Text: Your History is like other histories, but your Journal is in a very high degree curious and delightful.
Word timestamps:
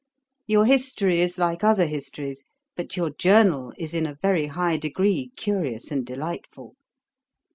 Your 0.47 0.65
History 0.65 1.19
is 1.19 1.37
like 1.37 1.63
other 1.63 1.85
histories, 1.85 2.45
but 2.75 2.97
your 2.97 3.11
Journal 3.11 3.71
is 3.77 3.93
in 3.93 4.07
a 4.07 4.15
very 4.19 4.47
high 4.47 4.77
degree 4.77 5.29
curious 5.37 5.91
and 5.91 6.03
delightful. 6.03 6.73